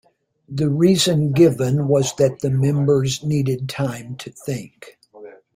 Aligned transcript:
The 0.49 0.67
reason 0.67 1.31
given 1.31 1.87
was 1.87 2.15
that 2.15 2.39
the 2.39 2.49
members 2.49 3.23
needed 3.23 3.69
time 3.69 4.15
to 4.15 4.31
think. 4.31 4.97